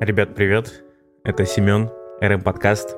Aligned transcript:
Ребят, 0.00 0.34
привет. 0.34 0.82
Это 1.22 1.46
Семен, 1.46 1.88
РМ 2.20 2.42
Подкаст. 2.42 2.96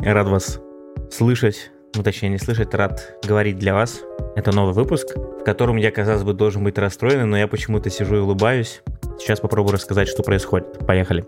Рад 0.00 0.26
вас 0.26 0.60
слышать, 1.08 1.70
ну 1.94 2.02
точнее 2.02 2.30
не 2.30 2.38
слышать, 2.38 2.74
рад 2.74 3.16
говорить 3.24 3.58
для 3.58 3.74
вас. 3.74 4.02
Это 4.34 4.50
новый 4.52 4.74
выпуск, 4.74 5.16
в 5.16 5.44
котором 5.44 5.76
я, 5.76 5.92
казалось 5.92 6.24
бы, 6.24 6.34
должен 6.34 6.64
быть 6.64 6.78
расстроен, 6.78 7.30
но 7.30 7.38
я 7.38 7.46
почему-то 7.46 7.90
сижу 7.90 8.16
и 8.16 8.18
улыбаюсь. 8.18 8.82
Сейчас 9.20 9.38
попробую 9.38 9.74
рассказать, 9.74 10.08
что 10.08 10.24
происходит. 10.24 10.84
Поехали. 10.84 11.24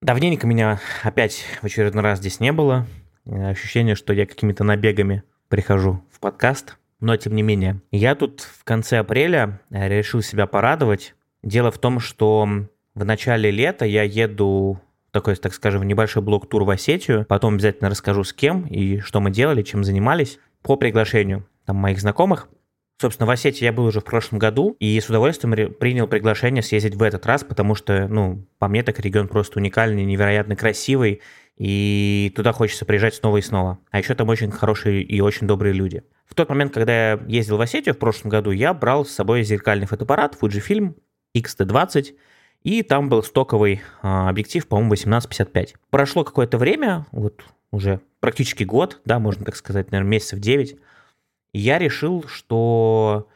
Давненько 0.00 0.48
меня 0.48 0.80
опять 1.04 1.44
в 1.60 1.64
очередной 1.64 2.02
раз 2.02 2.18
здесь 2.18 2.40
не 2.40 2.50
было. 2.50 2.86
Ощущение, 3.24 3.94
что 3.94 4.12
я 4.12 4.26
какими-то 4.26 4.64
набегами 4.64 5.22
прихожу 5.48 6.02
в 6.10 6.18
подкаст. 6.18 6.76
Но 6.98 7.16
тем 7.16 7.36
не 7.36 7.42
менее, 7.42 7.80
я 7.92 8.16
тут 8.16 8.40
в 8.40 8.64
конце 8.64 8.98
апреля 8.98 9.60
решил 9.70 10.22
себя 10.22 10.46
порадовать. 10.46 11.14
Дело 11.44 11.70
в 11.70 11.78
том, 11.78 11.98
что 12.00 12.66
в 12.94 13.04
начале 13.04 13.50
лета 13.50 13.84
я 13.84 14.02
еду 14.02 14.80
такой, 15.10 15.36
так 15.36 15.54
скажем, 15.54 15.82
небольшой 15.82 16.22
блок-тур 16.22 16.64
в 16.64 16.70
Осетию. 16.70 17.26
Потом 17.28 17.54
обязательно 17.54 17.90
расскажу 17.90 18.24
с 18.24 18.32
кем 18.32 18.66
и 18.66 18.98
что 19.00 19.20
мы 19.20 19.30
делали, 19.30 19.62
чем 19.62 19.84
занимались. 19.84 20.38
По 20.62 20.76
приглашению 20.76 21.46
там, 21.66 21.76
моих 21.76 22.00
знакомых. 22.00 22.48
Собственно, 23.00 23.26
в 23.26 23.30
Осетии 23.30 23.64
я 23.64 23.72
был 23.72 23.84
уже 23.84 24.00
в 24.00 24.04
прошлом 24.04 24.38
году 24.38 24.76
и 24.78 25.00
с 25.00 25.08
удовольствием 25.08 25.74
принял 25.74 26.06
приглашение 26.06 26.62
съездить 26.62 26.94
в 26.94 27.02
этот 27.02 27.26
раз, 27.26 27.42
потому 27.42 27.74
что, 27.74 28.06
ну, 28.06 28.46
по 28.58 28.68
мне 28.68 28.84
так 28.84 29.00
регион 29.00 29.26
просто 29.26 29.58
уникальный, 29.58 30.04
невероятно 30.04 30.54
красивый, 30.54 31.20
и 31.56 32.32
туда 32.36 32.52
хочется 32.52 32.84
приезжать 32.84 33.16
снова 33.16 33.38
и 33.38 33.42
снова. 33.42 33.80
А 33.90 33.98
еще 33.98 34.14
там 34.14 34.28
очень 34.28 34.52
хорошие 34.52 35.02
и 35.02 35.20
очень 35.20 35.48
добрые 35.48 35.72
люди. 35.72 36.04
В 36.26 36.34
тот 36.34 36.48
момент, 36.48 36.72
когда 36.72 37.12
я 37.12 37.20
ездил 37.26 37.56
в 37.56 37.60
Осетию 37.60 37.94
в 37.94 37.98
прошлом 37.98 38.30
году, 38.30 38.52
я 38.52 38.72
брал 38.72 39.04
с 39.04 39.10
собой 39.10 39.42
зеркальный 39.42 39.86
фотоаппарат 39.86 40.38
Fujifilm 40.40 40.94
X-T20, 41.34 42.14
и 42.64 42.82
там 42.82 43.08
был 43.08 43.22
стоковый 43.22 43.82
а, 44.02 44.28
объектив, 44.28 44.66
по-моему, 44.66 44.88
1855. 44.88 45.74
Прошло 45.90 46.24
какое-то 46.24 46.58
время, 46.58 47.06
вот 47.12 47.44
уже 47.70 48.00
практически 48.20 48.64
год, 48.64 49.00
да, 49.04 49.18
можно 49.18 49.44
так 49.44 49.56
сказать, 49.56 49.90
наверное, 49.90 50.10
месяцев 50.10 50.38
9, 50.38 50.76
и 51.52 51.58
я 51.58 51.78
решил, 51.78 52.24
что 52.28 53.28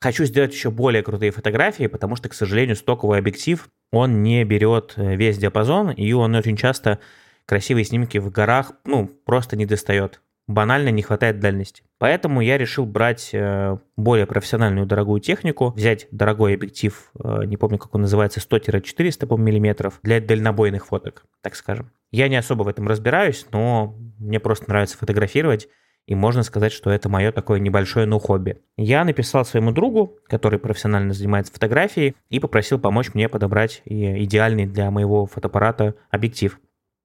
хочу 0.00 0.24
сделать 0.24 0.52
еще 0.52 0.70
более 0.70 1.02
крутые 1.02 1.30
фотографии, 1.30 1.86
потому 1.86 2.16
что, 2.16 2.28
к 2.28 2.34
сожалению, 2.34 2.76
стоковый 2.76 3.18
объектив, 3.18 3.68
он 3.90 4.22
не 4.22 4.44
берет 4.44 4.94
э, 4.96 5.16
весь 5.16 5.38
диапазон, 5.38 5.90
и 5.90 6.12
он 6.12 6.34
очень 6.34 6.56
часто 6.56 6.98
красивые 7.46 7.84
снимки 7.84 8.18
в 8.18 8.30
горах, 8.30 8.72
ну, 8.84 9.08
просто 9.24 9.56
не 9.56 9.64
достает 9.64 10.20
банально 10.48 10.88
не 10.88 11.02
хватает 11.02 11.38
дальности. 11.38 11.84
Поэтому 11.98 12.40
я 12.40 12.58
решил 12.58 12.86
брать 12.86 13.30
э, 13.32 13.76
более 13.96 14.26
профессиональную 14.26 14.86
дорогую 14.86 15.20
технику, 15.20 15.72
взять 15.76 16.08
дорогой 16.10 16.54
объектив, 16.54 17.12
э, 17.22 17.44
не 17.44 17.56
помню, 17.56 17.78
как 17.78 17.94
он 17.94 18.02
называется, 18.02 18.40
100-400 18.40 19.26
мм 19.36 19.92
для 20.02 20.20
дальнобойных 20.20 20.86
фоток, 20.86 21.24
так 21.42 21.54
скажем. 21.54 21.92
Я 22.10 22.28
не 22.28 22.36
особо 22.36 22.62
в 22.62 22.68
этом 22.68 22.88
разбираюсь, 22.88 23.46
но 23.52 23.94
мне 24.18 24.40
просто 24.40 24.68
нравится 24.68 24.96
фотографировать, 24.96 25.68
и 26.06 26.14
можно 26.14 26.42
сказать, 26.42 26.72
что 26.72 26.90
это 26.90 27.10
мое 27.10 27.30
такое 27.32 27.60
небольшое, 27.60 28.06
ну, 28.06 28.18
хобби. 28.18 28.62
Я 28.78 29.04
написал 29.04 29.44
своему 29.44 29.72
другу, 29.72 30.16
который 30.26 30.58
профессионально 30.58 31.12
занимается 31.12 31.52
фотографией, 31.52 32.16
и 32.30 32.40
попросил 32.40 32.78
помочь 32.78 33.12
мне 33.12 33.28
подобрать 33.28 33.82
идеальный 33.84 34.64
для 34.64 34.90
моего 34.90 35.26
фотоаппарата 35.26 35.94
объектив. 36.10 36.58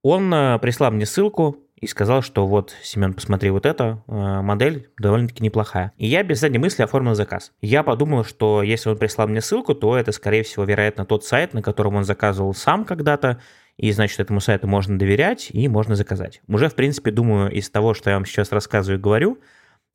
Он 0.03 0.30
прислал 0.61 0.91
мне 0.91 1.05
ссылку, 1.05 1.62
и 1.84 1.88
сказал, 1.88 2.22
что 2.22 2.48
вот, 2.48 2.73
Семен, 2.81 3.14
посмотри, 3.14 3.50
вот 3.50 3.66
эта 3.66 4.02
э, 4.08 4.42
модель 4.42 4.89
довольно-таки 4.98 5.44
неплохая. 5.44 5.92
И 5.98 6.08
я 6.08 6.23
без 6.23 6.40
задней 6.40 6.59
мысли 6.59 6.81
оформил 6.81 7.14
заказ. 7.14 7.52
Я 7.62 7.84
подумал, 7.84 8.23
что 8.23 8.64
если 8.64 8.90
он 8.90 8.98
прислал 8.98 9.28
мне 9.28 9.42
ссылку, 9.42 9.75
то 9.75 9.98
это, 9.98 10.14
скорее 10.14 10.44
всего, 10.44 10.64
вероятно, 10.64 11.06
тот 11.06 11.25
сайт, 11.25 11.53
на 11.53 11.62
котором 11.62 11.95
он 11.95 12.06
заказывал 12.06 12.53
сам 12.53 12.86
когда-то, 12.86 13.42
и, 13.78 13.92
значит, 13.92 14.20
этому 14.20 14.40
сайту 14.40 14.67
можно 14.67 14.98
доверять 14.98 15.50
и 15.52 15.67
можно 15.67 15.95
заказать. 15.95 16.42
Уже, 16.48 16.70
в 16.70 16.75
принципе, 16.75 17.12
думаю, 17.12 17.52
из 17.52 17.70
того, 17.70 17.94
что 17.94 18.09
я 18.09 18.16
вам 18.16 18.25
сейчас 18.25 18.52
рассказываю 18.52 19.00
и 19.00 19.02
говорю, 19.02 19.40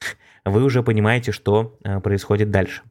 вы 0.45 0.63
уже 0.65 0.83
понимаете, 0.83 1.33
что 1.33 1.79
э, 1.85 2.01
происходит 2.01 2.51
дальше. 2.51 2.83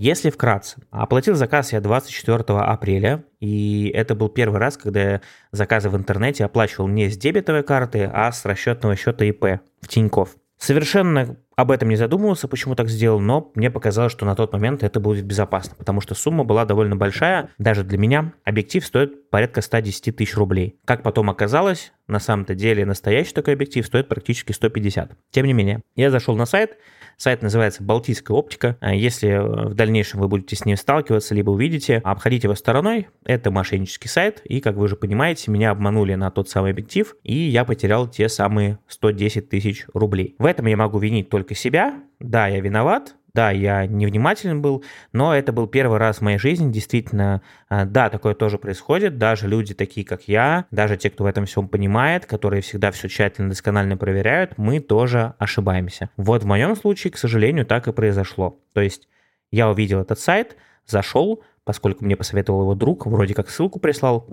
Если 0.00 0.30
вкратце, 0.30 0.78
оплатил 0.90 1.34
заказ 1.34 1.74
я 1.74 1.80
24 1.82 2.42
апреля, 2.60 3.22
и 3.38 3.92
это 3.94 4.14
был 4.14 4.30
первый 4.30 4.58
раз, 4.58 4.78
когда 4.78 5.00
я 5.02 5.20
заказы 5.52 5.90
в 5.90 5.96
интернете 5.96 6.46
оплачивал 6.46 6.88
не 6.88 7.10
с 7.10 7.18
дебетовой 7.18 7.62
карты, 7.62 8.10
а 8.10 8.32
с 8.32 8.46
расчетного 8.46 8.96
счета 8.96 9.26
ИП 9.26 9.60
в 9.82 9.88
Тинькофф. 9.88 10.36
Совершенно 10.56 11.36
об 11.56 11.70
этом 11.70 11.88
не 11.88 11.96
задумывался, 11.96 12.48
почему 12.48 12.74
так 12.74 12.88
сделал, 12.88 13.20
но 13.20 13.50
мне 13.54 13.70
показалось, 13.70 14.12
что 14.12 14.24
на 14.24 14.34
тот 14.34 14.52
момент 14.52 14.82
это 14.82 15.00
будет 15.00 15.24
безопасно, 15.24 15.74
потому 15.76 16.00
что 16.00 16.14
сумма 16.14 16.44
была 16.44 16.64
довольно 16.64 16.96
большая, 16.96 17.50
даже 17.58 17.84
для 17.84 17.98
меня. 17.98 18.32
Объектив 18.44 18.84
стоит 18.84 19.30
порядка 19.30 19.60
110 19.60 20.16
тысяч 20.16 20.36
рублей. 20.36 20.78
Как 20.84 21.02
потом 21.02 21.28
оказалось, 21.30 21.92
на 22.06 22.18
самом-то 22.18 22.54
деле 22.54 22.86
настоящий 22.86 23.34
такой 23.34 23.54
объектив 23.54 23.84
стоит 23.84 24.08
практически 24.08 24.52
150. 24.52 25.12
Тем 25.30 25.46
не 25.46 25.52
менее, 25.52 25.82
я 25.96 26.10
зашел 26.10 26.36
на 26.36 26.46
сайт, 26.46 26.78
Сайт 27.20 27.42
называется 27.42 27.82
«Балтийская 27.82 28.34
оптика». 28.34 28.78
А 28.80 28.94
если 28.94 29.28
э, 29.28 29.68
в 29.68 29.74
дальнейшем 29.74 30.20
вы 30.20 30.28
будете 30.28 30.56
с 30.56 30.64
ним 30.64 30.78
сталкиваться, 30.78 31.34
либо 31.34 31.50
увидите, 31.50 31.98
обходите 32.02 32.46
его 32.46 32.54
стороной. 32.54 33.08
Это 33.26 33.50
мошеннический 33.50 34.08
сайт, 34.08 34.40
и, 34.44 34.62
как 34.62 34.76
вы 34.76 34.84
уже 34.84 34.96
понимаете, 34.96 35.50
меня 35.50 35.70
обманули 35.70 36.14
на 36.14 36.30
тот 36.30 36.48
самый 36.48 36.70
объектив, 36.70 37.14
и 37.22 37.34
я 37.34 37.66
потерял 37.66 38.08
те 38.08 38.30
самые 38.30 38.78
110 38.88 39.50
тысяч 39.50 39.84
рублей. 39.92 40.34
В 40.38 40.46
этом 40.46 40.64
я 40.64 40.78
могу 40.78 40.98
винить 40.98 41.28
только 41.28 41.49
себя. 41.54 42.02
Да, 42.18 42.48
я 42.48 42.60
виноват, 42.60 43.14
да, 43.34 43.50
я 43.50 43.86
невнимателен 43.86 44.60
был, 44.60 44.84
но 45.12 45.34
это 45.34 45.52
был 45.52 45.66
первый 45.66 45.98
раз 45.98 46.18
в 46.18 46.22
моей 46.22 46.38
жизни, 46.38 46.72
действительно, 46.72 47.42
а, 47.68 47.84
да, 47.84 48.10
такое 48.10 48.34
тоже 48.34 48.58
происходит, 48.58 49.18
даже 49.18 49.46
люди 49.46 49.74
такие, 49.74 50.04
как 50.04 50.28
я, 50.28 50.66
даже 50.70 50.96
те, 50.96 51.10
кто 51.10 51.24
в 51.24 51.26
этом 51.26 51.46
всем 51.46 51.68
понимает, 51.68 52.26
которые 52.26 52.62
всегда 52.62 52.90
все 52.90 53.08
тщательно, 53.08 53.50
досконально 53.50 53.96
проверяют, 53.96 54.58
мы 54.58 54.80
тоже 54.80 55.34
ошибаемся. 55.38 56.10
Вот 56.16 56.42
в 56.42 56.46
моем 56.46 56.74
случае, 56.76 57.12
к 57.12 57.18
сожалению, 57.18 57.66
так 57.66 57.86
и 57.88 57.92
произошло. 57.92 58.58
То 58.74 58.80
есть 58.80 59.08
я 59.50 59.68
увидел 59.70 60.00
этот 60.00 60.18
сайт, 60.18 60.56
зашел, 60.86 61.42
поскольку 61.64 62.04
мне 62.04 62.16
посоветовал 62.16 62.62
его 62.62 62.74
друг, 62.74 63.06
вроде 63.06 63.34
как 63.34 63.48
ссылку 63.48 63.78
прислал, 63.78 64.26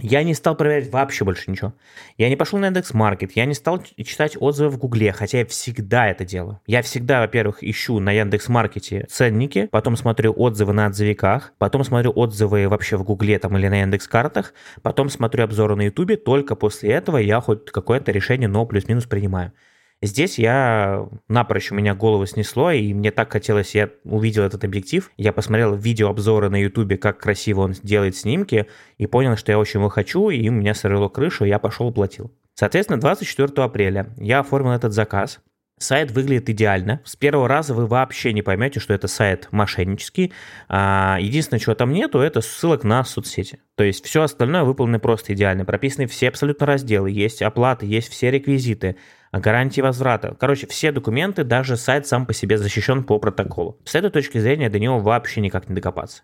я 0.00 0.22
не 0.22 0.34
стал 0.34 0.54
проверять 0.56 0.90
вообще 0.90 1.24
больше 1.24 1.50
ничего. 1.50 1.74
Я 2.16 2.28
не 2.28 2.36
пошел 2.36 2.58
на 2.58 2.68
индекс 2.68 2.94
маркет, 2.94 3.32
я 3.32 3.44
не 3.44 3.54
стал 3.54 3.82
читать 3.82 4.36
отзывы 4.38 4.70
в 4.70 4.78
Гугле, 4.78 5.12
хотя 5.12 5.38
я 5.38 5.46
всегда 5.46 6.08
это 6.08 6.24
делаю. 6.24 6.60
Я 6.66 6.82
всегда, 6.82 7.20
во-первых, 7.20 7.62
ищу 7.62 7.98
на 8.00 8.12
Яндекс 8.12 8.48
Маркете 8.48 9.06
ценники, 9.08 9.68
потом 9.70 9.96
смотрю 9.96 10.32
отзывы 10.36 10.72
на 10.72 10.86
отзывиках, 10.86 11.52
потом 11.58 11.84
смотрю 11.84 12.12
отзывы 12.14 12.68
вообще 12.68 12.96
в 12.96 13.04
Гугле 13.04 13.38
там 13.38 13.56
или 13.56 13.68
на 13.68 13.80
Яндекс 13.80 14.08
картах, 14.08 14.54
потом 14.82 15.08
смотрю 15.08 15.44
обзоры 15.44 15.76
на 15.76 15.82
Ютубе, 15.82 16.16
только 16.16 16.56
после 16.56 16.90
этого 16.92 17.18
я 17.18 17.40
хоть 17.40 17.66
какое-то 17.66 18.12
решение, 18.12 18.48
но 18.48 18.66
плюс-минус 18.66 19.06
принимаю. 19.06 19.52
Здесь 20.00 20.38
я 20.38 21.08
напрочь 21.26 21.72
у 21.72 21.74
меня 21.74 21.94
голову 21.94 22.24
снесло, 22.24 22.70
и 22.70 22.94
мне 22.94 23.10
так 23.10 23.32
хотелось, 23.32 23.74
я 23.74 23.90
увидел 24.04 24.44
этот 24.44 24.62
объектив, 24.62 25.10
я 25.16 25.32
посмотрел 25.32 25.74
видеообзоры 25.74 26.50
на 26.50 26.60
ютубе, 26.60 26.96
как 26.96 27.18
красиво 27.18 27.62
он 27.62 27.72
делает 27.82 28.16
снимки, 28.16 28.66
и 28.96 29.06
понял, 29.06 29.36
что 29.36 29.50
я 29.50 29.58
очень 29.58 29.80
его 29.80 29.88
хочу, 29.88 30.30
и 30.30 30.48
у 30.48 30.52
меня 30.52 30.74
сорвало 30.74 31.08
крышу, 31.08 31.44
и 31.44 31.48
я 31.48 31.58
пошел 31.58 31.92
платил. 31.92 32.30
Соответственно, 32.54 33.00
24 33.00 33.50
апреля 33.64 34.14
я 34.18 34.40
оформил 34.40 34.70
этот 34.70 34.92
заказ, 34.92 35.40
Сайт 35.78 36.10
выглядит 36.10 36.50
идеально. 36.50 37.00
С 37.04 37.14
первого 37.14 37.46
раза 37.46 37.72
вы 37.72 37.86
вообще 37.86 38.32
не 38.32 38.42
поймете, 38.42 38.80
что 38.80 38.94
это 38.94 39.06
сайт 39.06 39.48
мошеннический. 39.52 40.32
А, 40.68 41.18
единственное, 41.20 41.60
чего 41.60 41.74
там 41.74 41.92
нету, 41.92 42.18
это 42.18 42.40
ссылок 42.40 42.82
на 42.82 43.04
соцсети. 43.04 43.60
То 43.76 43.84
есть 43.84 44.04
все 44.04 44.22
остальное 44.22 44.64
выполнено 44.64 44.98
просто 44.98 45.34
идеально. 45.34 45.64
Прописаны 45.64 46.08
все 46.08 46.28
абсолютно 46.28 46.66
разделы, 46.66 47.10
есть 47.10 47.42
оплаты, 47.42 47.86
есть 47.86 48.10
все 48.10 48.30
реквизиты 48.30 48.96
гарантии 49.32 49.80
возврата. 49.80 50.36
Короче, 50.38 50.66
все 50.66 50.92
документы, 50.92 51.44
даже 51.44 51.76
сайт 51.76 52.06
сам 52.06 52.26
по 52.26 52.32
себе 52.32 52.58
защищен 52.58 53.04
по 53.04 53.18
протоколу. 53.18 53.78
С 53.84 53.94
этой 53.94 54.10
точки 54.10 54.38
зрения 54.38 54.70
до 54.70 54.78
него 54.78 55.00
вообще 55.00 55.40
никак 55.40 55.68
не 55.68 55.74
докопаться. 55.74 56.22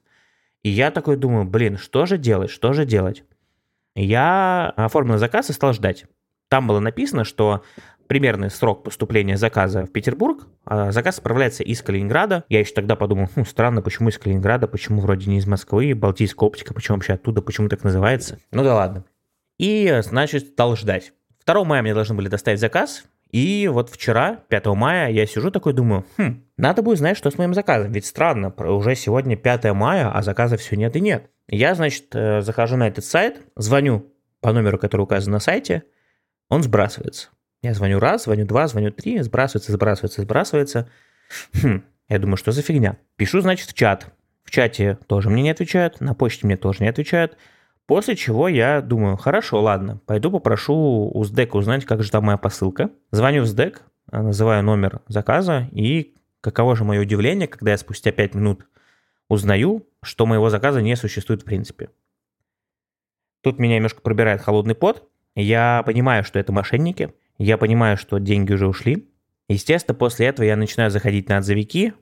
И 0.62 0.70
я 0.70 0.90
такой 0.90 1.16
думаю, 1.16 1.44
блин, 1.44 1.76
что 1.76 2.06
же 2.06 2.16
делать, 2.16 2.50
что 2.50 2.72
же 2.72 2.86
делать? 2.86 3.24
Я 3.94 4.72
оформил 4.76 5.18
заказ 5.18 5.50
и 5.50 5.52
стал 5.52 5.72
ждать. 5.72 6.06
Там 6.48 6.66
было 6.66 6.80
написано, 6.80 7.24
что 7.24 7.62
примерный 8.06 8.50
срок 8.50 8.82
поступления 8.82 9.36
заказа 9.36 9.84
в 9.84 9.92
Петербург. 9.92 10.46
А 10.64 10.92
заказ 10.92 11.18
отправляется 11.18 11.62
из 11.62 11.82
Калининграда. 11.82 12.44
Я 12.48 12.60
еще 12.60 12.72
тогда 12.72 12.96
подумал, 12.96 13.28
хм, 13.34 13.44
странно, 13.44 13.82
почему 13.82 14.08
из 14.08 14.18
Калининграда, 14.18 14.68
почему 14.68 15.00
вроде 15.00 15.30
не 15.30 15.38
из 15.38 15.46
Москвы, 15.46 15.94
Балтийская 15.94 16.46
оптика, 16.46 16.74
почему 16.74 16.96
вообще 16.96 17.14
оттуда, 17.14 17.42
почему 17.42 17.68
так 17.68 17.84
называется. 17.84 18.38
Ну 18.50 18.62
да 18.62 18.74
ладно. 18.74 19.04
И, 19.58 20.00
значит, 20.02 20.48
стал 20.48 20.76
ждать. 20.76 21.12
2 21.46 21.64
мая 21.64 21.82
мне 21.82 21.94
должны 21.94 22.14
были 22.14 22.28
доставить 22.28 22.60
заказ, 22.60 23.04
и 23.30 23.68
вот 23.72 23.90
вчера, 23.90 24.40
5 24.48 24.66
мая, 24.66 25.10
я 25.10 25.26
сижу 25.26 25.50
такой, 25.50 25.72
думаю, 25.72 26.06
хм, 26.16 26.44
надо 26.56 26.82
будет 26.82 26.98
знать, 26.98 27.16
что 27.16 27.30
с 27.30 27.38
моим 27.38 27.54
заказом. 27.54 27.92
Ведь 27.92 28.06
странно, 28.06 28.50
уже 28.50 28.94
сегодня 28.94 29.36
5 29.36 29.64
мая, 29.72 30.10
а 30.10 30.22
заказа 30.22 30.56
все 30.56 30.76
нет 30.76 30.94
и 30.96 31.00
нет. 31.00 31.30
Я, 31.48 31.74
значит, 31.74 32.14
э, 32.14 32.40
захожу 32.42 32.76
на 32.76 32.88
этот 32.88 33.04
сайт, 33.04 33.40
звоню 33.56 34.12
по 34.40 34.52
номеру, 34.52 34.78
который 34.78 35.02
указан 35.02 35.32
на 35.32 35.40
сайте, 35.40 35.84
он 36.48 36.62
сбрасывается. 36.62 37.30
Я 37.62 37.74
звоню 37.74 37.98
раз, 37.98 38.24
звоню 38.24 38.46
два, 38.46 38.68
звоню 38.68 38.92
три, 38.92 39.20
сбрасывается, 39.20 39.72
сбрасывается, 39.72 40.22
сбрасывается. 40.22 40.88
Хм, 41.62 41.82
я 42.08 42.18
думаю, 42.18 42.36
что 42.36 42.52
за 42.52 42.62
фигня? 42.62 42.98
Пишу, 43.16 43.40
значит, 43.40 43.70
в 43.70 43.74
чат 43.74 44.12
чате 44.54 44.98
тоже 45.08 45.30
мне 45.30 45.42
не 45.42 45.50
отвечают, 45.50 46.00
на 46.00 46.14
почте 46.14 46.46
мне 46.46 46.56
тоже 46.56 46.82
не 46.82 46.88
отвечают. 46.88 47.36
После 47.86 48.16
чего 48.16 48.48
я 48.48 48.80
думаю, 48.80 49.16
хорошо, 49.16 49.60
ладно, 49.60 50.00
пойду 50.06 50.30
попрошу 50.30 51.10
у 51.12 51.24
СДЭК 51.24 51.54
узнать, 51.54 51.84
как 51.84 52.02
же 52.02 52.10
там 52.10 52.24
моя 52.24 52.38
посылка. 52.38 52.90
Звоню 53.10 53.42
в 53.42 53.46
СДЭК, 53.46 53.82
называю 54.10 54.62
номер 54.62 55.02
заказа, 55.06 55.68
и 55.72 56.14
каково 56.40 56.76
же 56.76 56.84
мое 56.84 57.02
удивление, 57.02 57.46
когда 57.46 57.72
я 57.72 57.78
спустя 57.78 58.10
5 58.10 58.34
минут 58.34 58.66
узнаю, 59.28 59.86
что 60.02 60.24
моего 60.24 60.48
заказа 60.48 60.80
не 60.80 60.96
существует 60.96 61.42
в 61.42 61.44
принципе. 61.44 61.90
Тут 63.42 63.58
меня 63.58 63.76
немножко 63.76 64.00
пробирает 64.00 64.40
холодный 64.40 64.74
пот. 64.74 65.06
Я 65.34 65.82
понимаю, 65.84 66.24
что 66.24 66.38
это 66.38 66.52
мошенники. 66.52 67.12
Я 67.36 67.58
понимаю, 67.58 67.98
что 67.98 68.18
деньги 68.18 68.52
уже 68.52 68.66
ушли. 68.66 69.10
Естественно, 69.48 69.94
после 69.94 70.26
этого 70.26 70.46
я 70.46 70.56
начинаю 70.56 70.90
заходить 70.90 71.28
на 71.28 71.38
отзывики, 71.38 71.92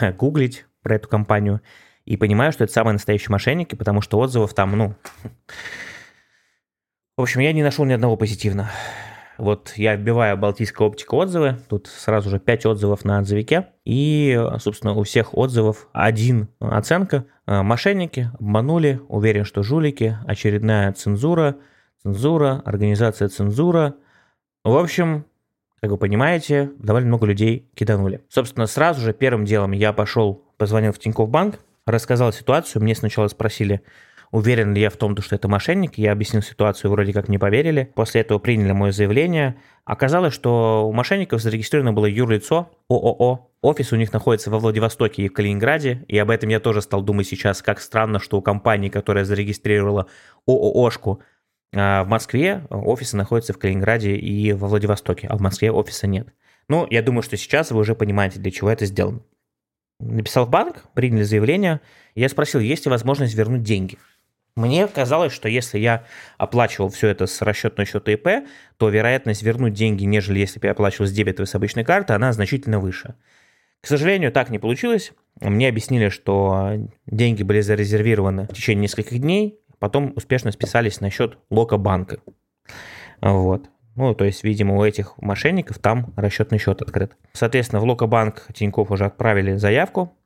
гуглить 0.18 0.66
про 0.82 0.96
эту 0.96 1.08
компанию 1.08 1.60
и 2.08 2.16
понимаю, 2.16 2.52
что 2.52 2.64
это 2.64 2.72
самые 2.72 2.94
настоящие 2.94 3.30
мошенники, 3.30 3.74
потому 3.74 4.00
что 4.00 4.18
отзывов 4.18 4.54
там, 4.54 4.72
ну... 4.72 4.94
В 7.18 7.22
общем, 7.22 7.40
я 7.40 7.52
не 7.52 7.62
нашел 7.62 7.84
ни 7.84 7.92
одного 7.92 8.16
позитивного. 8.16 8.70
Вот 9.36 9.74
я 9.76 9.94
вбиваю 9.94 10.38
Балтийская 10.38 10.88
оптика 10.88 11.14
отзывы, 11.16 11.58
тут 11.68 11.86
сразу 11.86 12.30
же 12.30 12.38
5 12.38 12.64
отзывов 12.66 13.04
на 13.04 13.18
отзывике, 13.18 13.68
и, 13.84 14.40
собственно, 14.58 14.94
у 14.94 15.02
всех 15.02 15.36
отзывов 15.36 15.88
один 15.92 16.48
оценка. 16.60 17.26
Э, 17.46 17.60
мошенники, 17.62 18.30
обманули, 18.40 19.00
уверен, 19.08 19.44
что 19.44 19.62
жулики, 19.62 20.16
очередная 20.26 20.92
цензура, 20.94 21.56
цензура, 22.02 22.62
организация 22.64 23.28
цензура. 23.28 23.96
В 24.64 24.76
общем, 24.76 25.26
как 25.82 25.90
вы 25.90 25.98
понимаете, 25.98 26.70
довольно 26.78 27.08
много 27.08 27.26
людей 27.26 27.70
киданули. 27.74 28.24
Собственно, 28.30 28.66
сразу 28.66 29.02
же 29.02 29.12
первым 29.12 29.44
делом 29.44 29.72
я 29.72 29.92
пошел, 29.92 30.42
позвонил 30.56 30.92
в 30.92 30.98
Тинькофф 30.98 31.28
банк, 31.28 31.60
рассказал 31.88 32.32
ситуацию, 32.32 32.82
мне 32.82 32.94
сначала 32.94 33.28
спросили, 33.28 33.82
уверен 34.30 34.74
ли 34.74 34.80
я 34.80 34.90
в 34.90 34.96
том, 34.96 35.16
что 35.18 35.34
это 35.34 35.48
мошенник. 35.48 35.98
Я 35.98 36.12
объяснил 36.12 36.42
ситуацию, 36.42 36.90
вроде 36.90 37.12
как 37.12 37.28
не 37.28 37.38
поверили. 37.38 37.90
После 37.94 38.20
этого 38.20 38.38
приняли 38.38 38.72
мое 38.72 38.92
заявление. 38.92 39.56
Оказалось, 39.84 40.34
что 40.34 40.86
у 40.88 40.92
мошенников 40.92 41.40
зарегистрировано 41.40 41.92
было 41.92 42.06
юрлицо 42.06 42.70
ООО. 42.88 43.50
Офис 43.60 43.92
у 43.92 43.96
них 43.96 44.12
находится 44.12 44.50
во 44.50 44.58
Владивостоке 44.58 45.22
и 45.22 45.28
в 45.28 45.32
Калининграде. 45.32 46.04
И 46.08 46.18
об 46.18 46.30
этом 46.30 46.48
я 46.50 46.60
тоже 46.60 46.82
стал 46.82 47.02
думать 47.02 47.26
сейчас, 47.26 47.62
как 47.62 47.80
странно, 47.80 48.20
что 48.20 48.38
у 48.38 48.42
компании, 48.42 48.88
которая 48.88 49.24
зарегистрировала 49.24 50.06
ОООшку, 50.46 51.20
а, 51.74 52.04
в 52.04 52.08
Москве 52.08 52.66
офисы 52.70 53.16
находятся 53.16 53.52
в 53.52 53.58
Калининграде 53.58 54.16
и 54.16 54.52
во 54.52 54.68
Владивостоке, 54.68 55.26
а 55.26 55.36
в 55.36 55.40
Москве 55.40 55.70
офиса 55.70 56.06
нет. 56.06 56.28
Ну, 56.68 56.86
я 56.90 57.02
думаю, 57.02 57.22
что 57.22 57.36
сейчас 57.36 57.70
вы 57.70 57.80
уже 57.80 57.94
понимаете, 57.94 58.40
для 58.40 58.50
чего 58.50 58.70
это 58.70 58.86
сделано. 58.86 59.20
Написал 60.00 60.46
в 60.46 60.50
банк, 60.50 60.84
приняли 60.94 61.22
заявление. 61.22 61.80
Я 62.14 62.28
спросил, 62.28 62.60
есть 62.60 62.86
ли 62.86 62.90
возможность 62.90 63.34
вернуть 63.34 63.62
деньги. 63.62 63.98
Мне 64.54 64.88
казалось, 64.88 65.32
что 65.32 65.48
если 65.48 65.78
я 65.78 66.04
оплачивал 66.36 66.88
все 66.88 67.08
это 67.08 67.26
с 67.26 67.42
расчетного 67.42 67.86
счета 67.86 68.12
ИП, 68.12 68.48
то 68.76 68.88
вероятность 68.88 69.42
вернуть 69.42 69.74
деньги, 69.74 70.04
нежели 70.04 70.40
если 70.40 70.58
бы 70.58 70.66
я 70.66 70.72
оплачивал 70.72 71.06
с 71.06 71.12
дебетовой 71.12 71.46
с 71.46 71.54
обычной 71.54 71.84
карты, 71.84 72.12
она 72.12 72.32
значительно 72.32 72.80
выше. 72.80 73.14
К 73.80 73.86
сожалению, 73.86 74.32
так 74.32 74.50
не 74.50 74.58
получилось. 74.58 75.12
Мне 75.40 75.68
объяснили, 75.68 76.08
что 76.08 76.72
деньги 77.06 77.44
были 77.44 77.60
зарезервированы 77.60 78.44
в 78.44 78.54
течение 78.54 78.82
нескольких 78.82 79.20
дней, 79.20 79.60
потом 79.78 80.12
успешно 80.16 80.50
списались 80.50 81.00
на 81.00 81.10
счет 81.10 81.38
Лока 81.50 81.76
банка. 81.76 82.18
Вот. 83.20 83.70
Ну, 83.98 84.14
то 84.14 84.24
есть, 84.24 84.44
видимо, 84.44 84.76
у 84.76 84.84
этих 84.84 85.18
мошенников 85.18 85.80
там 85.80 86.14
расчетный 86.14 86.58
счет 86.58 86.82
открыт. 86.82 87.16
Соответственно, 87.32 87.80
в 87.80 87.84
Локобанк 87.84 88.46
Тиньков 88.54 88.92
уже 88.92 89.04
отправили 89.04 89.56
заявку, 89.56 90.16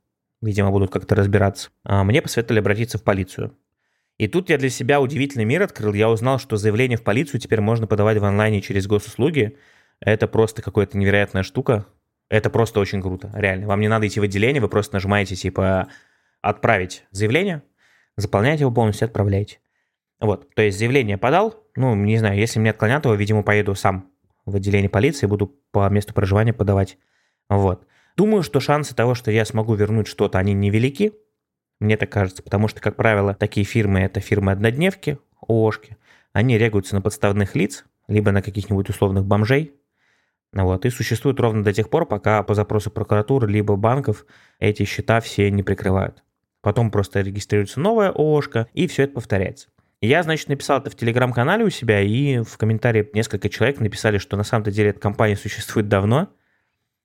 видимо, 0.43 0.69
будут 0.69 0.91
как-то 0.91 1.15
разбираться. 1.15 1.71
А 1.83 2.03
мне 2.03 2.21
посоветовали 2.21 2.59
обратиться 2.59 2.99
в 2.99 3.03
полицию. 3.03 3.57
И 4.19 4.27
тут 4.27 4.51
я 4.51 4.59
для 4.59 4.69
себя 4.69 5.01
удивительный 5.01 5.45
мир 5.45 5.63
открыл. 5.63 5.93
Я 5.93 6.11
узнал, 6.11 6.37
что 6.37 6.55
заявление 6.55 6.99
в 6.99 7.03
полицию 7.03 7.39
теперь 7.39 7.61
можно 7.61 7.87
подавать 7.87 8.19
в 8.19 8.23
онлайне 8.23 8.61
через 8.61 8.85
госуслуги. 8.85 9.57
Это 9.99 10.27
просто 10.27 10.61
какая-то 10.61 10.95
невероятная 10.99 11.41
штука. 11.41 11.87
Это 12.29 12.51
просто 12.51 12.79
очень 12.79 13.01
круто, 13.01 13.31
реально. 13.33 13.65
Вам 13.65 13.79
не 13.79 13.87
надо 13.87 14.07
идти 14.07 14.19
в 14.19 14.23
отделение, 14.23 14.61
вы 14.61 14.69
просто 14.69 14.93
нажимаете 14.93 15.35
типа 15.35 15.87
«Отправить 16.41 17.05
заявление», 17.09 17.63
заполняете 18.17 18.61
его 18.61 18.71
полностью, 18.71 19.07
отправляете. 19.07 19.61
Вот, 20.19 20.53
то 20.53 20.61
есть 20.61 20.77
заявление 20.77 21.17
подал, 21.17 21.62
ну, 21.75 21.95
не 21.95 22.17
знаю, 22.17 22.37
если 22.37 22.59
мне 22.59 22.71
отклонят 22.71 23.05
его, 23.05 23.15
видимо, 23.15 23.43
поеду 23.43 23.75
сам 23.75 24.09
в 24.45 24.55
отделение 24.55 24.89
полиции, 24.89 25.25
буду 25.25 25.47
по 25.71 25.89
месту 25.89 26.13
проживания 26.13 26.53
подавать. 26.53 26.97
Вот. 27.49 27.87
Думаю, 28.15 28.43
что 28.43 28.59
шансы 28.59 28.95
того, 28.95 29.15
что 29.15 29.31
я 29.31 29.45
смогу 29.45 29.73
вернуть 29.75 30.07
что-то, 30.07 30.37
они 30.37 30.53
невелики, 30.53 31.13
мне 31.79 31.97
так 31.97 32.11
кажется, 32.11 32.43
потому 32.43 32.67
что, 32.67 32.79
как 32.79 32.95
правило, 32.95 33.33
такие 33.33 33.65
фирмы, 33.65 34.01
это 34.01 34.19
фирмы-однодневки, 34.19 35.17
ООшки, 35.47 35.97
они 36.31 36.57
регаются 36.57 36.95
на 36.95 37.01
подставных 37.01 37.55
лиц, 37.55 37.85
либо 38.07 38.31
на 38.31 38.41
каких-нибудь 38.41 38.89
условных 38.89 39.25
бомжей, 39.25 39.73
вот, 40.53 40.85
и 40.85 40.89
существуют 40.91 41.39
ровно 41.39 41.63
до 41.63 41.73
тех 41.73 41.89
пор, 41.89 42.05
пока 42.05 42.43
по 42.43 42.53
запросу 42.53 42.91
прокуратуры 42.91 43.49
либо 43.49 43.75
банков 43.75 44.25
эти 44.59 44.85
счета 44.85 45.19
все 45.19 45.49
не 45.49 45.63
прикрывают. 45.63 46.23
Потом 46.61 46.91
просто 46.91 47.21
регистрируется 47.21 47.79
новая 47.79 48.11
ООшка, 48.11 48.67
и 48.73 48.87
все 48.87 49.03
это 49.03 49.13
повторяется. 49.13 49.69
Я, 50.05 50.21
значит, 50.21 50.49
написал 50.49 50.79
это 50.79 50.89
в 50.89 50.95
телеграм-канале 50.95 51.63
у 51.63 51.69
себя, 51.69 52.01
и 52.01 52.39
в 52.43 52.57
комментарии 52.57 53.09
несколько 53.13 53.47
человек 53.47 53.79
написали, 53.79 54.17
что 54.17 54.35
на 54.35 54.43
самом-то 54.43 54.69
деле 54.69 54.89
эта 54.89 54.99
компания 54.99 55.37
существует 55.37 55.87
давно, 55.87 56.27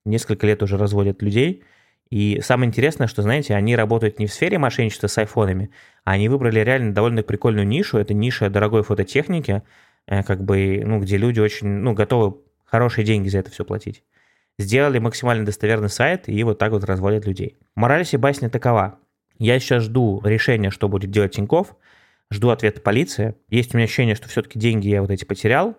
несколько 0.04 0.48
лет 0.48 0.64
уже 0.64 0.76
разводят 0.76 1.22
людей, 1.22 1.62
и 2.10 2.40
самое 2.42 2.66
интересное, 2.66 3.06
что, 3.06 3.22
знаете, 3.22 3.54
они 3.54 3.76
работают 3.76 4.18
не 4.18 4.26
в 4.26 4.32
сфере 4.32 4.58
мошенничества 4.58 5.06
с 5.06 5.16
айфонами, 5.16 5.70
а 6.02 6.10
они 6.10 6.28
выбрали 6.28 6.58
реально 6.58 6.92
довольно 6.92 7.22
прикольную 7.22 7.68
нишу. 7.68 7.98
Это 7.98 8.14
ниша 8.14 8.50
дорогой 8.50 8.82
фототехники, 8.82 9.62
э, 10.08 10.24
как 10.24 10.42
бы, 10.42 10.82
ну, 10.84 10.98
где 10.98 11.18
люди 11.18 11.38
очень, 11.38 11.68
ну, 11.68 11.92
готовы 11.92 12.38
хорошие 12.64 13.04
деньги 13.04 13.28
за 13.28 13.38
это 13.38 13.52
все 13.52 13.64
платить. 13.64 14.02
Сделали 14.58 14.98
максимально 14.98 15.46
достоверный 15.46 15.88
сайт 15.88 16.28
и 16.28 16.42
вот 16.42 16.58
так 16.58 16.72
вот 16.72 16.82
разводят 16.82 17.26
людей. 17.26 17.58
Мораль 17.76 18.02
всей 18.02 18.16
басни 18.16 18.48
такова. 18.48 18.98
Я 19.38 19.60
сейчас 19.60 19.84
жду 19.84 20.20
решения, 20.24 20.70
что 20.70 20.88
будет 20.88 21.12
делать 21.12 21.36
Тиньков, 21.36 21.76
жду 22.30 22.50
ответа 22.50 22.80
полиции. 22.80 23.34
Есть 23.48 23.74
у 23.74 23.76
меня 23.76 23.84
ощущение, 23.84 24.14
что 24.14 24.28
все-таки 24.28 24.58
деньги 24.58 24.88
я 24.88 25.00
вот 25.00 25.10
эти 25.10 25.24
потерял, 25.24 25.76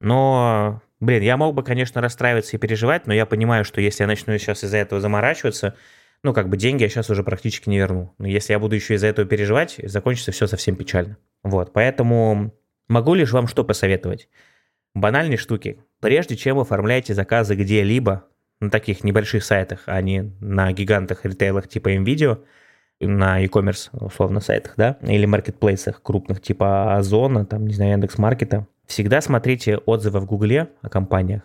но 0.00 0.82
Блин, 1.04 1.22
я 1.22 1.36
мог 1.36 1.54
бы, 1.54 1.62
конечно, 1.62 2.00
расстраиваться 2.00 2.56
и 2.56 2.58
переживать, 2.58 3.06
но 3.06 3.12
я 3.12 3.26
понимаю, 3.26 3.64
что 3.66 3.80
если 3.82 4.04
я 4.04 4.06
начну 4.06 4.36
сейчас 4.38 4.64
из-за 4.64 4.78
этого 4.78 5.02
заморачиваться, 5.02 5.76
ну, 6.22 6.32
как 6.32 6.48
бы 6.48 6.56
деньги 6.56 6.82
я 6.82 6.88
сейчас 6.88 7.10
уже 7.10 7.22
практически 7.22 7.68
не 7.68 7.76
верну. 7.76 8.14
Но 8.16 8.26
если 8.26 8.54
я 8.54 8.58
буду 8.58 8.74
еще 8.74 8.94
из-за 8.94 9.08
этого 9.08 9.28
переживать, 9.28 9.78
закончится 9.82 10.32
все 10.32 10.46
совсем 10.46 10.76
печально. 10.76 11.18
Вот, 11.42 11.74
поэтому 11.74 12.54
могу 12.88 13.12
лишь 13.12 13.32
вам 13.32 13.48
что 13.48 13.64
посоветовать. 13.64 14.30
Банальные 14.94 15.36
штуки. 15.36 15.78
Прежде 16.00 16.36
чем 16.36 16.58
оформляете 16.58 17.12
заказы 17.12 17.54
где-либо, 17.54 18.24
на 18.60 18.70
таких 18.70 19.04
небольших 19.04 19.44
сайтах, 19.44 19.82
а 19.86 20.00
не 20.00 20.32
на 20.40 20.72
гигантах 20.72 21.26
ритейлах 21.26 21.68
типа 21.68 21.94
MVideo, 21.96 22.44
на 23.00 23.38
e-commerce, 23.38 23.90
условно, 23.92 24.40
сайтах, 24.40 24.74
да, 24.76 24.98
или 25.02 25.26
маркетплейсах 25.26 26.02
крупных 26.02 26.40
типа 26.40 26.96
Озона, 26.96 27.44
там, 27.44 27.66
не 27.66 27.74
знаю, 27.74 27.92
Яндекс.Маркета, 27.92 28.66
Всегда 28.86 29.20
смотрите 29.20 29.78
отзывы 29.78 30.20
в 30.20 30.26
Гугле 30.26 30.68
о 30.82 30.88
компаниях 30.88 31.42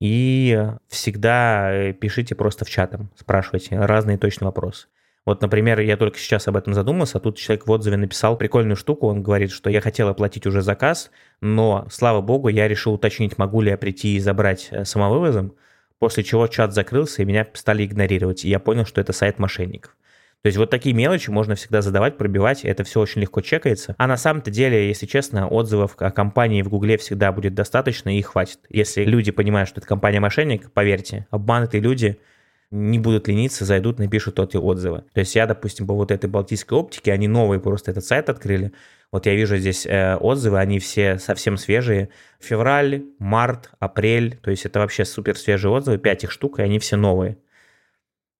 и 0.00 0.66
всегда 0.86 1.72
э, 1.72 1.92
пишите 1.92 2.34
просто 2.34 2.64
в 2.64 2.70
чатом, 2.70 3.10
спрашивайте 3.16 3.78
разные 3.78 4.18
точные 4.18 4.46
вопросы. 4.46 4.86
Вот, 5.24 5.42
например, 5.42 5.80
я 5.80 5.96
только 5.96 6.18
сейчас 6.18 6.46
об 6.46 6.56
этом 6.56 6.74
задумался, 6.74 7.18
а 7.18 7.20
тут 7.20 7.36
человек 7.36 7.66
в 7.66 7.70
отзыве 7.70 7.96
написал 7.96 8.36
прикольную 8.36 8.76
штуку, 8.76 9.08
он 9.08 9.22
говорит, 9.22 9.50
что 9.50 9.70
я 9.70 9.80
хотел 9.80 10.08
оплатить 10.08 10.46
уже 10.46 10.62
заказ, 10.62 11.10
но, 11.40 11.86
слава 11.90 12.20
богу, 12.20 12.48
я 12.48 12.68
решил 12.68 12.94
уточнить, 12.94 13.36
могу 13.38 13.60
ли 13.60 13.70
я 13.70 13.76
прийти 13.76 14.14
и 14.16 14.20
забрать 14.20 14.68
э, 14.70 14.84
самовывозом, 14.84 15.54
после 15.98 16.22
чего 16.22 16.46
чат 16.46 16.72
закрылся, 16.72 17.22
и 17.22 17.24
меня 17.24 17.46
стали 17.54 17.84
игнорировать, 17.84 18.44
и 18.44 18.48
я 18.48 18.60
понял, 18.60 18.84
что 18.86 19.00
это 19.00 19.12
сайт 19.12 19.38
мошенников. 19.38 19.96
То 20.42 20.46
есть 20.46 20.56
вот 20.56 20.70
такие 20.70 20.94
мелочи 20.94 21.30
можно 21.30 21.56
всегда 21.56 21.82
задавать, 21.82 22.16
пробивать, 22.16 22.64
это 22.64 22.84
все 22.84 23.00
очень 23.00 23.22
легко 23.22 23.40
чекается. 23.40 23.96
А 23.98 24.06
на 24.06 24.16
самом-то 24.16 24.52
деле, 24.52 24.86
если 24.86 25.06
честно, 25.06 25.48
отзывов 25.48 25.96
о 25.98 26.10
компании 26.12 26.62
в 26.62 26.68
Гугле 26.68 26.96
всегда 26.96 27.32
будет 27.32 27.54
достаточно 27.54 28.16
и 28.16 28.22
хватит. 28.22 28.60
Если 28.68 29.04
люди 29.04 29.32
понимают, 29.32 29.68
что 29.68 29.80
это 29.80 29.88
компания-мошенник, 29.88 30.70
поверьте, 30.70 31.26
обманутые 31.30 31.80
люди 31.80 32.20
не 32.70 32.98
будут 32.98 33.26
лениться, 33.26 33.64
зайдут, 33.64 33.98
напишут 33.98 34.38
эти 34.38 34.56
отзывы. 34.56 35.04
То 35.12 35.20
есть 35.20 35.34
я, 35.34 35.46
допустим, 35.46 35.86
по 35.86 35.94
вот 35.94 36.10
этой 36.12 36.28
балтийской 36.28 36.78
оптике, 36.78 37.12
они 37.12 37.26
новые 37.26 37.60
просто 37.60 37.90
этот 37.90 38.04
сайт 38.04 38.28
открыли. 38.28 38.72
Вот 39.10 39.26
я 39.26 39.34
вижу 39.34 39.56
здесь 39.56 39.86
э, 39.86 40.16
отзывы, 40.16 40.58
они 40.58 40.78
все 40.78 41.18
совсем 41.18 41.56
свежие. 41.56 42.10
Февраль, 42.40 43.04
март, 43.18 43.70
апрель, 43.80 44.36
то 44.36 44.50
есть 44.50 44.66
это 44.66 44.80
вообще 44.80 45.04
супер 45.04 45.36
свежие 45.36 45.72
отзывы, 45.72 45.98
5 45.98 46.24
их 46.24 46.30
штук, 46.30 46.58
и 46.58 46.62
они 46.62 46.78
все 46.78 46.96
новые. 46.96 47.38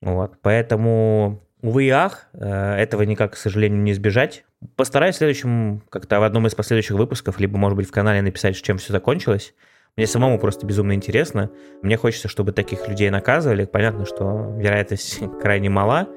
Вот, 0.03 0.35
поэтому 0.43 1.43
Увы 1.63 1.85
и 1.85 1.91
ах, 1.91 2.29
э, 2.35 2.75
этого 2.77 3.03
никак, 3.03 3.33
к 3.33 3.37
сожалению, 3.37 3.81
не 3.83 3.93
избежать. 3.93 4.45
Постараюсь 4.77 5.17
в 5.17 5.19
следующем, 5.19 5.83
как-то 5.91 6.21
в 6.21 6.23
одном 6.23 6.47
из 6.47 6.55
последующих 6.55 6.97
выпусков, 6.97 7.41
либо, 7.41 7.59
может 7.59 7.77
быть, 7.77 7.89
в 7.89 7.93
канале 7.93 8.23
написать, 8.23 8.61
чем 8.61 8.79
все 8.79 8.93
закончилось. 8.93 9.55
Мне 9.97 10.07
самому 10.07 10.39
просто 10.39 10.65
безумно 10.65 10.93
интересно. 10.93 11.51
Мне 11.83 11.97
хочется, 11.97 12.29
чтобы 12.29 12.53
таких 12.53 12.87
людей 12.89 13.11
наказывали. 13.11 13.65
Понятно, 13.65 14.07
что 14.07 14.55
вероятность 14.57 15.21
крайне 15.43 15.69
мала. 15.69 16.09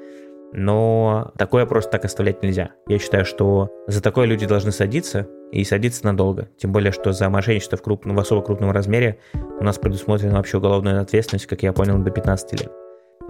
но 0.54 1.32
такое 1.38 1.66
просто 1.66 1.92
так 1.92 2.06
оставлять 2.06 2.44
нельзя. 2.44 2.72
Я 2.88 3.00
считаю, 3.00 3.26
что 3.26 3.70
за 3.88 4.02
такое 4.02 4.28
люди 4.28 4.46
должны 4.46 4.72
садиться, 4.72 5.28
и 5.52 5.64
садиться 5.64 6.06
надолго. 6.06 6.50
Тем 6.58 6.72
более, 6.72 6.92
что 6.92 7.12
за 7.12 7.30
мошенничество 7.30 7.78
в, 7.78 7.82
крупном, 7.82 8.16
в 8.16 8.20
особо 8.20 8.42
крупном 8.42 8.72
размере 8.72 9.20
у 9.34 9.64
нас 9.64 9.78
предусмотрена 9.78 10.36
вообще 10.36 10.58
уголовная 10.58 11.02
ответственность, 11.02 11.46
как 11.46 11.62
я 11.64 11.74
понял, 11.74 11.98
до 11.98 12.10
15 12.10 12.62
лет. 12.62 12.72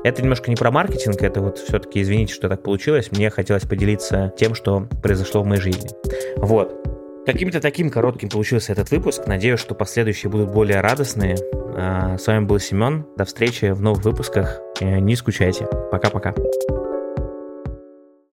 Это 0.04 0.22
немножко 0.22 0.50
не 0.50 0.56
про 0.56 0.72
маркетинг, 0.72 1.22
это 1.22 1.42
вот 1.42 1.58
все-таки, 1.58 2.02
извините, 2.02 2.34
что 2.34 2.50
так 2.50 2.64
получилось, 2.64 3.12
мне 3.12 3.30
хотелось 3.30 3.64
поделиться 3.64 4.34
тем, 4.38 4.56
что 4.56 4.88
произошло 5.02 5.44
в 5.44 5.46
моей 5.46 5.62
жизни. 5.62 5.90
Вот. 6.38 6.78
Каким-то 7.26 7.62
таким 7.62 7.92
коротким 7.92 8.30
получился 8.30 8.72
этот 8.72 8.90
выпуск. 8.90 9.28
Надеюсь, 9.28 9.60
что 9.60 9.76
последующие 9.76 10.32
будут 10.32 10.52
более 10.52 10.82
радостные. 10.82 11.38
А, 11.78 12.18
с 12.18 12.26
вами 12.26 12.46
был 12.46 12.58
Семен. 12.58 13.06
До 13.16 13.26
встречи 13.26 13.66
в 13.72 13.82
новых 13.82 14.04
выпусках. 14.04 14.60
Э, 14.80 15.00
не 15.00 15.16
скучайте. 15.16 15.68
Пока-пока. 15.92 16.34